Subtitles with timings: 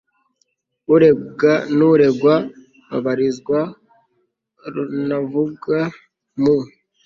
[0.93, 2.35] urega n uregwa
[2.89, 3.59] babarizwa
[4.73, 5.77] runavuga
[6.41, 6.57] mu